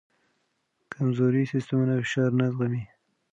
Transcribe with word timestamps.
کمزوري 0.93 1.43
سیستمونه 1.51 1.93
فشار 2.03 2.29
نه 2.39 2.45
زغمي. 2.51 2.83